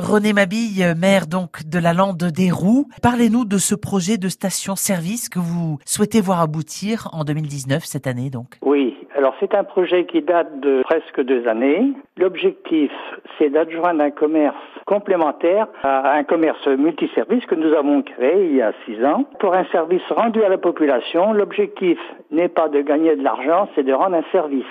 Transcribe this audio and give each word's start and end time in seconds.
René 0.00 0.32
Mabille, 0.32 0.94
maire 0.98 1.26
donc 1.26 1.68
de 1.68 1.78
la 1.78 1.92
Lande 1.92 2.16
des 2.16 2.50
Roues. 2.50 2.86
Parlez-nous 3.02 3.44
de 3.44 3.58
ce 3.58 3.74
projet 3.74 4.16
de 4.16 4.28
station-service 4.28 5.28
que 5.28 5.38
vous 5.38 5.78
souhaitez 5.84 6.20
voir 6.20 6.40
aboutir 6.40 7.08
en 7.12 7.24
2019, 7.24 7.84
cette 7.84 8.06
année 8.06 8.30
donc. 8.30 8.56
Oui, 8.62 8.96
alors 9.16 9.34
c'est 9.38 9.54
un 9.54 9.64
projet 9.64 10.06
qui 10.06 10.22
date 10.22 10.60
de 10.60 10.82
presque 10.82 11.20
deux 11.22 11.46
années. 11.46 11.92
L'objectif, 12.16 12.90
c'est 13.38 13.50
d'adjoindre 13.50 14.02
un 14.02 14.10
commerce 14.10 14.56
complémentaire 14.86 15.68
à 15.82 16.14
un 16.14 16.24
commerce 16.24 16.66
multiservice 16.66 17.44
que 17.46 17.54
nous 17.54 17.74
avons 17.74 18.02
créé 18.02 18.46
il 18.46 18.56
y 18.56 18.62
a 18.62 18.72
six 18.86 19.04
ans 19.04 19.24
pour 19.38 19.54
un 19.54 19.64
service 19.66 20.02
rendu 20.10 20.42
à 20.42 20.48
la 20.48 20.58
population. 20.58 21.32
L'objectif 21.32 21.98
n'est 22.30 22.48
pas 22.48 22.68
de 22.68 22.80
gagner 22.80 23.16
de 23.16 23.22
l'argent, 23.22 23.68
c'est 23.74 23.84
de 23.84 23.92
rendre 23.92 24.16
un 24.16 24.24
service 24.32 24.64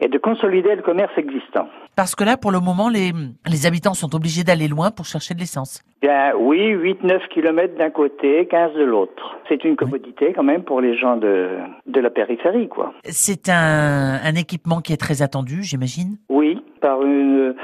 et 0.00 0.08
de 0.08 0.18
consolider 0.18 0.74
le 0.74 0.82
commerce 0.82 1.12
existant. 1.16 1.68
Parce 1.96 2.14
que 2.14 2.24
là, 2.24 2.36
pour 2.36 2.50
le 2.50 2.60
moment, 2.60 2.88
les, 2.88 3.12
les 3.46 3.66
habitants 3.66 3.94
sont 3.94 4.14
obligés 4.14 4.44
d'aller 4.44 4.68
loin 4.68 4.90
pour 4.90 5.04
chercher 5.04 5.34
de 5.34 5.40
l'essence. 5.40 5.82
Bien, 6.00 6.32
oui, 6.38 6.72
8-9 6.74 7.28
kilomètres 7.28 7.76
d'un 7.76 7.90
côté, 7.90 8.46
15 8.46 8.74
de 8.74 8.84
l'autre. 8.84 9.36
C'est 9.48 9.64
une 9.64 9.76
commodité 9.76 10.32
quand 10.32 10.42
même 10.42 10.62
pour 10.62 10.80
les 10.80 10.96
gens 10.96 11.16
de, 11.16 11.58
de 11.86 12.00
la 12.00 12.10
périphérie, 12.10 12.68
quoi. 12.68 12.94
C'est 13.04 13.48
un, 13.50 14.18
un 14.24 14.34
équipement 14.34 14.80
qui 14.80 14.92
est 14.92 15.00
très 15.00 15.20
attendu, 15.20 15.62
j'imagine 15.62 16.16
Oui, 16.28 16.62
par 16.80 17.02
une 17.02 17.54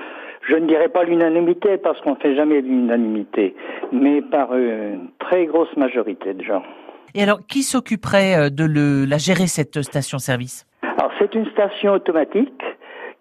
je 0.49 0.55
ne 0.55 0.67
dirais 0.67 0.89
pas 0.89 1.03
l'unanimité 1.03 1.77
parce 1.77 2.01
qu'on 2.03 2.13
ne 2.13 2.21
fait 2.21 2.37
jamais 2.37 2.61
l'unanimité, 2.61 3.57
mais 3.93 4.23
par 4.23 4.55
une 4.55 5.09
très 5.19 5.47
grosse 5.47 5.75
majorité 5.77 6.35
de 6.35 6.43
gens. 6.45 6.63
Et 7.15 7.23
alors, 7.23 7.41
qui 7.47 7.63
s'occuperait 7.63 8.37
euh, 8.37 8.51
de 8.51 8.65
le, 8.65 9.07
la 9.07 9.19
gérer 9.19 9.47
cette 9.47 9.83
station-service? 9.83 10.67
C'est 11.19 11.35
une 11.35 11.47
station 11.51 11.93
automatique 11.93 12.63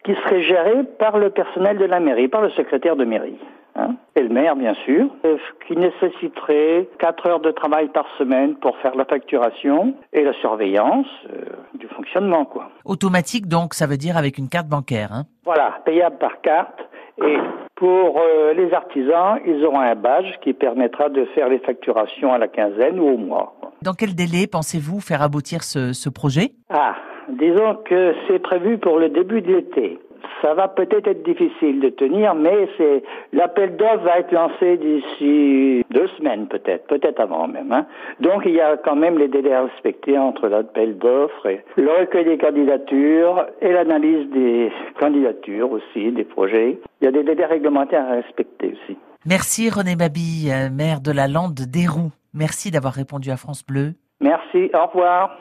qui 0.03 0.13
serait 0.15 0.43
gérée 0.43 0.83
par 0.99 1.17
le 1.17 1.29
personnel 1.29 1.77
de 1.77 1.85
la 1.85 1.99
mairie, 1.99 2.27
par 2.27 2.41
le 2.41 2.49
secrétaire 2.51 2.95
de 2.95 3.05
mairie. 3.05 3.39
Hein, 3.77 3.95
et 4.15 4.21
le 4.21 4.29
maire, 4.29 4.55
bien 4.55 4.73
sûr, 4.85 5.07
euh, 5.25 5.37
qui 5.67 5.75
nécessiterait 5.75 6.87
quatre 6.97 7.27
heures 7.27 7.41
de 7.41 7.51
travail 7.51 7.89
par 7.89 8.05
semaine 8.17 8.55
pour 8.55 8.77
faire 8.77 8.95
la 8.95 9.03
facturation 9.03 9.95
et 10.13 10.23
la 10.23 10.31
surveillance 10.33 11.07
euh, 11.29 11.43
du 11.73 11.87
fonctionnement, 11.87 12.45
quoi. 12.45 12.69
Automatique, 12.85 13.47
donc, 13.47 13.73
ça 13.73 13.85
veut 13.85 13.97
dire 13.97 14.15
avec 14.15 14.37
une 14.37 14.47
carte 14.47 14.67
bancaire. 14.67 15.11
Hein 15.11 15.23
voilà, 15.43 15.81
payable 15.83 16.17
par 16.19 16.39
carte. 16.39 16.79
Et 17.25 17.37
pour 17.75 18.17
euh, 18.17 18.53
les 18.53 18.73
artisans, 18.73 19.39
ils 19.45 19.65
auront 19.65 19.81
un 19.81 19.95
badge 19.95 20.37
qui 20.41 20.53
permettra 20.53 21.09
de 21.09 21.25
faire 21.35 21.49
les 21.49 21.59
facturations 21.59 22.31
à 22.31 22.37
la 22.37 22.47
quinzaine 22.47 22.97
ou 22.97 23.07
au 23.07 23.17
mois. 23.17 23.55
Dans 23.81 23.93
quel 23.93 24.15
délai 24.15 24.47
pensez-vous 24.47 25.01
faire 25.01 25.21
aboutir 25.21 25.63
ce, 25.63 25.91
ce 25.91 26.09
projet? 26.09 26.51
Ah, 26.69 26.95
disons 27.29 27.75
que 27.85 28.13
c'est 28.27 28.39
prévu 28.39 28.77
pour 28.77 28.99
le 28.99 29.09
début 29.09 29.41
de 29.41 29.53
l'été 29.53 29.99
ça 30.41 30.53
va 30.53 30.67
peut-être 30.67 31.07
être 31.07 31.23
difficile 31.23 31.79
de 31.79 31.89
tenir, 31.89 32.35
mais 32.35 32.67
c'est 32.77 33.03
l'appel 33.33 33.75
d'offres 33.77 34.03
va 34.03 34.19
être 34.19 34.31
lancé 34.31 34.77
d'ici 34.77 35.83
deux 35.91 36.07
semaines 36.17 36.47
peut-être, 36.47 36.87
peut-être 36.87 37.19
avant 37.19 37.47
même. 37.47 37.71
Hein. 37.71 37.85
Donc 38.19 38.43
il 38.45 38.53
y 38.53 38.61
a 38.61 38.77
quand 38.77 38.95
même 38.95 39.17
les 39.17 39.27
délais 39.27 39.53
à 39.53 39.63
respecter 39.63 40.17
entre 40.17 40.47
l'appel 40.47 40.97
d'offres 40.97 41.47
et 41.47 41.63
le 41.77 41.89
recueil 41.91 42.25
des 42.25 42.37
candidatures 42.37 43.45
et 43.61 43.71
l'analyse 43.71 44.29
des 44.31 44.71
candidatures 44.99 45.71
aussi, 45.71 46.11
des 46.11 46.23
projets. 46.23 46.79
Il 47.01 47.05
y 47.05 47.07
a 47.07 47.11
des 47.11 47.23
délais 47.23 47.45
réglementaires 47.45 48.05
à 48.05 48.15
respecter 48.15 48.73
aussi. 48.73 48.97
Merci 49.25 49.69
René 49.69 49.95
Babi, 49.95 50.51
maire 50.71 51.01
de 51.01 51.11
la 51.11 51.27
Lande 51.27 51.55
d'Héroux. 51.55 52.11
Merci 52.33 52.69
d'avoir 52.69 52.93
répondu 52.93 53.31
à 53.31 53.37
France 53.37 53.65
Bleu. 53.65 53.93
Merci, 54.21 54.69
au 54.73 54.85
revoir. 54.85 55.35